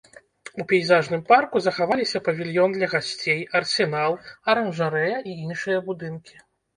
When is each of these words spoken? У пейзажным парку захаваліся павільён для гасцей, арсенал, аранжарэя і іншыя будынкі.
У 0.61 0.63
пейзажным 0.69 1.19
парку 1.31 1.59
захаваліся 1.65 2.21
павільён 2.27 2.69
для 2.77 2.87
гасцей, 2.93 3.41
арсенал, 3.59 4.15
аранжарэя 4.55 5.17
і 5.33 5.37
іншыя 5.45 5.83
будынкі. 5.91 6.35